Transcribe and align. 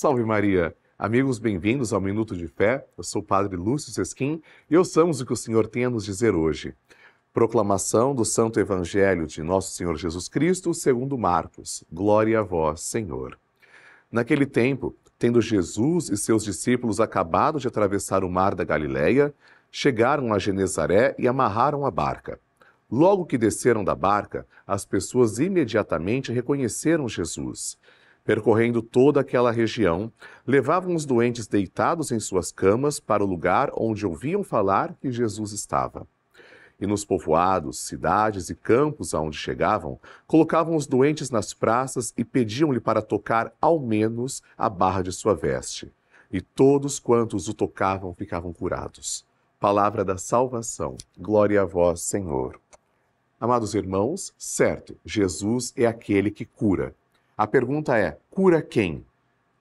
Salve 0.00 0.22
Maria! 0.22 0.76
Amigos, 0.96 1.40
bem-vindos 1.40 1.92
ao 1.92 2.00
Minuto 2.00 2.36
de 2.36 2.46
Fé. 2.46 2.86
Eu 2.96 3.02
sou 3.02 3.20
o 3.20 3.24
Padre 3.24 3.56
Lúcio 3.56 3.90
Sesquim 3.90 4.40
e 4.70 4.76
ouçamos 4.76 5.20
o 5.20 5.26
que 5.26 5.32
o 5.32 5.36
Senhor 5.36 5.66
tem 5.66 5.86
a 5.86 5.90
nos 5.90 6.04
dizer 6.04 6.36
hoje. 6.36 6.72
Proclamação 7.34 8.14
do 8.14 8.24
Santo 8.24 8.60
Evangelho 8.60 9.26
de 9.26 9.42
Nosso 9.42 9.72
Senhor 9.72 9.96
Jesus 9.96 10.28
Cristo, 10.28 10.72
segundo 10.72 11.18
Marcos. 11.18 11.82
Glória 11.92 12.38
a 12.38 12.42
vós, 12.44 12.82
Senhor. 12.82 13.36
Naquele 14.08 14.46
tempo, 14.46 14.94
tendo 15.18 15.40
Jesus 15.40 16.10
e 16.10 16.16
seus 16.16 16.44
discípulos 16.44 17.00
acabado 17.00 17.58
de 17.58 17.66
atravessar 17.66 18.22
o 18.22 18.30
mar 18.30 18.54
da 18.54 18.62
Galileia, 18.62 19.34
chegaram 19.68 20.32
a 20.32 20.38
Genezaré 20.38 21.16
e 21.18 21.26
amarraram 21.26 21.84
a 21.84 21.90
barca. 21.90 22.38
Logo 22.88 23.26
que 23.26 23.36
desceram 23.36 23.82
da 23.82 23.96
barca, 23.96 24.46
as 24.64 24.84
pessoas 24.84 25.40
imediatamente 25.40 26.30
reconheceram 26.30 27.08
Jesus 27.08 27.76
Percorrendo 28.28 28.82
toda 28.82 29.22
aquela 29.22 29.50
região, 29.50 30.12
levavam 30.46 30.94
os 30.94 31.06
doentes 31.06 31.46
deitados 31.46 32.12
em 32.12 32.20
suas 32.20 32.52
camas 32.52 33.00
para 33.00 33.24
o 33.24 33.26
lugar 33.26 33.70
onde 33.74 34.06
ouviam 34.06 34.44
falar 34.44 34.94
que 35.00 35.10
Jesus 35.10 35.52
estava. 35.52 36.06
E 36.78 36.86
nos 36.86 37.06
povoados, 37.06 37.78
cidades 37.78 38.50
e 38.50 38.54
campos 38.54 39.14
aonde 39.14 39.38
chegavam, 39.38 39.98
colocavam 40.26 40.76
os 40.76 40.86
doentes 40.86 41.30
nas 41.30 41.54
praças 41.54 42.12
e 42.18 42.22
pediam-lhe 42.22 42.80
para 42.80 43.00
tocar 43.00 43.50
ao 43.62 43.80
menos 43.80 44.42
a 44.58 44.68
barra 44.68 45.00
de 45.00 45.10
sua 45.10 45.34
veste. 45.34 45.90
E 46.30 46.42
todos 46.42 46.98
quantos 46.98 47.48
o 47.48 47.54
tocavam 47.54 48.12
ficavam 48.12 48.52
curados. 48.52 49.24
Palavra 49.58 50.04
da 50.04 50.18
salvação. 50.18 50.98
Glória 51.16 51.62
a 51.62 51.64
vós, 51.64 52.02
Senhor. 52.02 52.60
Amados 53.40 53.74
irmãos, 53.74 54.34
certo, 54.36 54.98
Jesus 55.02 55.72
é 55.74 55.86
aquele 55.86 56.30
que 56.30 56.44
cura. 56.44 56.94
A 57.38 57.46
pergunta 57.46 57.96
é: 57.96 58.18
cura 58.28 58.60
quem? 58.60 59.06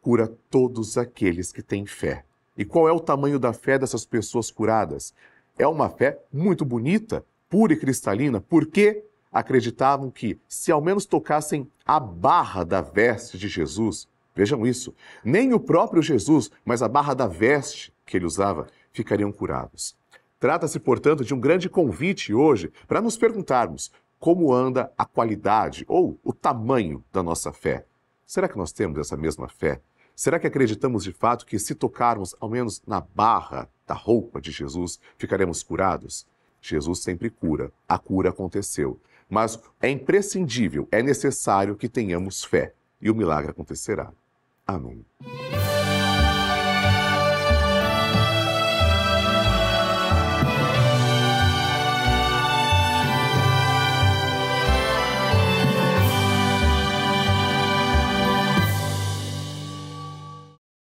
Cura 0.00 0.32
todos 0.48 0.96
aqueles 0.96 1.50
que 1.50 1.60
têm 1.60 1.84
fé. 1.84 2.24
E 2.56 2.64
qual 2.64 2.88
é 2.88 2.92
o 2.92 3.00
tamanho 3.00 3.36
da 3.36 3.52
fé 3.52 3.76
dessas 3.76 4.06
pessoas 4.06 4.48
curadas? 4.48 5.12
É 5.58 5.66
uma 5.66 5.90
fé 5.90 6.20
muito 6.32 6.64
bonita, 6.64 7.24
pura 7.50 7.72
e 7.72 7.76
cristalina, 7.76 8.40
porque 8.40 9.02
acreditavam 9.32 10.08
que, 10.08 10.38
se 10.48 10.70
ao 10.70 10.80
menos 10.80 11.04
tocassem 11.04 11.68
a 11.84 11.98
barra 11.98 12.62
da 12.62 12.80
veste 12.80 13.36
de 13.36 13.48
Jesus, 13.48 14.06
vejam 14.36 14.64
isso, 14.64 14.94
nem 15.24 15.52
o 15.52 15.58
próprio 15.58 16.00
Jesus, 16.00 16.52
mas 16.64 16.80
a 16.80 16.86
barra 16.86 17.12
da 17.12 17.26
veste 17.26 17.92
que 18.06 18.16
ele 18.16 18.26
usava, 18.26 18.68
ficariam 18.92 19.32
curados. 19.32 19.96
Trata-se, 20.38 20.78
portanto, 20.78 21.24
de 21.24 21.34
um 21.34 21.40
grande 21.40 21.68
convite 21.68 22.32
hoje 22.32 22.70
para 22.86 23.00
nos 23.00 23.16
perguntarmos 23.16 23.90
como 24.24 24.54
anda 24.54 24.90
a 24.96 25.04
qualidade 25.04 25.84
ou 25.86 26.18
o 26.24 26.32
tamanho 26.32 27.04
da 27.12 27.22
nossa 27.22 27.52
fé. 27.52 27.84
Será 28.24 28.48
que 28.48 28.56
nós 28.56 28.72
temos 28.72 28.98
essa 28.98 29.18
mesma 29.18 29.50
fé? 29.50 29.82
Será 30.16 30.38
que 30.38 30.46
acreditamos 30.46 31.04
de 31.04 31.12
fato 31.12 31.44
que 31.44 31.58
se 31.58 31.74
tocarmos 31.74 32.34
ao 32.40 32.48
menos 32.48 32.82
na 32.86 33.02
barra 33.02 33.68
da 33.86 33.92
roupa 33.92 34.40
de 34.40 34.50
Jesus, 34.50 34.98
ficaremos 35.18 35.62
curados? 35.62 36.26
Jesus 36.58 37.02
sempre 37.02 37.28
cura, 37.28 37.70
a 37.86 37.98
cura 37.98 38.30
aconteceu. 38.30 38.98
Mas 39.28 39.60
é 39.78 39.90
imprescindível, 39.90 40.88
é 40.90 41.02
necessário 41.02 41.76
que 41.76 41.86
tenhamos 41.86 42.42
fé 42.42 42.72
e 43.02 43.10
o 43.10 43.14
milagre 43.14 43.50
acontecerá. 43.50 44.10
Amém. 44.66 45.04